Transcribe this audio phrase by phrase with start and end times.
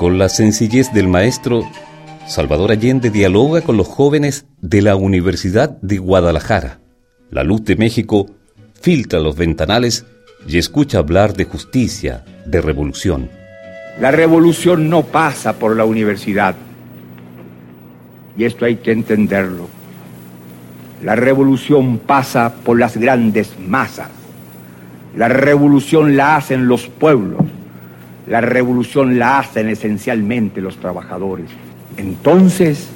[0.00, 1.60] Con la sencillez del maestro,
[2.26, 6.80] Salvador Allende dialoga con los jóvenes de la Universidad de Guadalajara.
[7.28, 8.24] La luz de México
[8.80, 10.06] filtra los ventanales
[10.48, 13.28] y escucha hablar de justicia, de revolución.
[14.00, 16.54] La revolución no pasa por la universidad.
[18.38, 19.68] Y esto hay que entenderlo.
[21.04, 24.08] La revolución pasa por las grandes masas.
[25.14, 27.44] La revolución la hacen los pueblos.
[28.30, 31.46] La revolución la hacen esencialmente los trabajadores.
[31.96, 32.88] Entonces,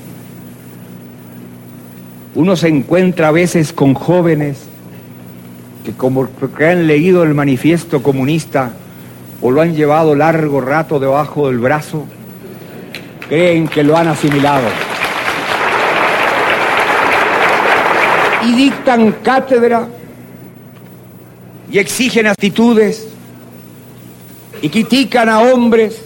[2.37, 4.63] uno se encuentra a veces con jóvenes
[5.85, 8.75] que como que han leído el manifiesto comunista
[9.43, 12.07] o lo han llevado largo rato debajo del brazo,
[13.29, 14.69] creen que lo han asimilado.
[18.47, 19.89] Y dictan cátedra
[21.73, 23.14] y exigen actitudes
[24.65, 26.03] y critican a hombres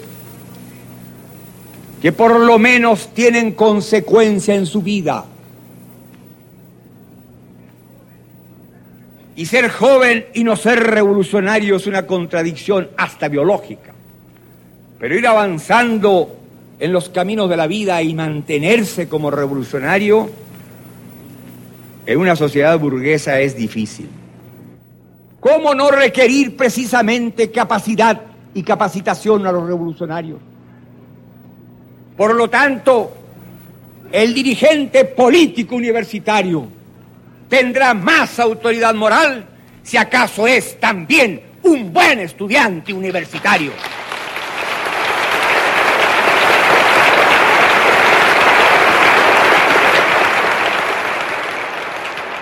[2.03, 5.27] que por lo menos tienen consecuencia en su vida.
[9.36, 13.95] Y ser joven y no ser revolucionario es una contradicción hasta biológica.
[14.98, 16.36] Pero ir avanzando
[16.81, 20.29] en los caminos de la vida y mantenerse como revolucionario
[22.06, 24.09] en una sociedad burguesa es difícil.
[25.39, 28.28] ¿Cómo no requerir precisamente capacidad
[28.59, 30.41] y capacitación a los revolucionarios?
[32.17, 33.14] Por lo tanto,
[34.11, 36.67] el dirigente político universitario
[37.48, 39.47] tendrá más autoridad moral
[39.84, 43.70] si acaso es también un buen estudiante universitario.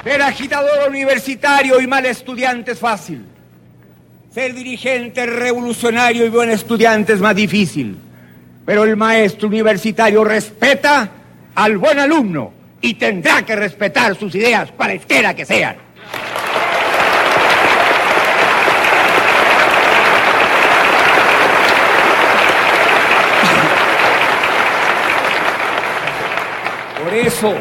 [0.02, 3.35] Ser agitador universitario y mal estudiante es fácil.
[4.36, 7.96] Ser dirigente revolucionario y buen estudiante es más difícil.
[8.66, 11.08] Pero el maestro universitario respeta
[11.54, 12.52] al buen alumno
[12.82, 15.76] y tendrá que respetar sus ideas, cualesquiera que sean.
[27.02, 27.54] Por eso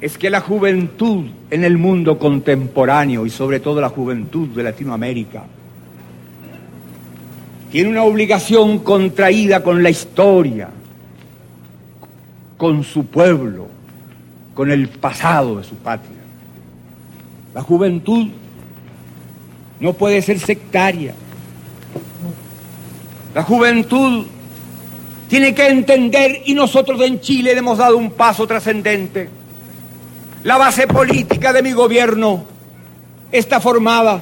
[0.00, 5.44] es que la juventud en el mundo contemporáneo y sobre todo la juventud de Latinoamérica
[7.70, 10.70] tiene una obligación contraída con la historia,
[12.56, 13.66] con su pueblo,
[14.54, 16.16] con el pasado de su patria.
[17.54, 18.28] La juventud
[19.80, 21.14] no puede ser sectaria.
[23.34, 24.24] La juventud
[25.28, 29.28] tiene que entender, y nosotros en Chile le hemos dado un paso trascendente.
[30.44, 32.44] La base política de mi gobierno
[33.32, 34.20] está formada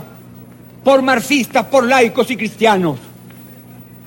[0.83, 2.99] por marxistas, por laicos y cristianos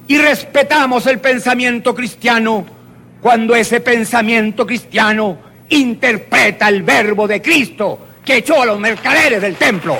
[0.09, 2.65] y respetamos el pensamiento cristiano
[3.21, 5.37] cuando ese pensamiento cristiano
[5.69, 9.97] interpreta el verbo de Cristo que echó a los mercaderes del templo.